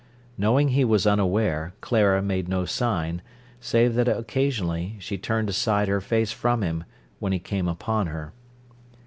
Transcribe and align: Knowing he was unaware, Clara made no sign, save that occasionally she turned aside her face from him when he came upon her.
Knowing 0.35 0.69
he 0.69 0.83
was 0.83 1.05
unaware, 1.05 1.75
Clara 1.79 2.23
made 2.23 2.49
no 2.49 2.65
sign, 2.65 3.21
save 3.59 3.93
that 3.93 4.07
occasionally 4.07 4.95
she 4.97 5.15
turned 5.15 5.47
aside 5.47 5.87
her 5.87 6.01
face 6.01 6.31
from 6.31 6.63
him 6.63 6.85
when 7.19 7.31
he 7.31 7.37
came 7.37 7.67
upon 7.67 8.07
her. 8.07 8.33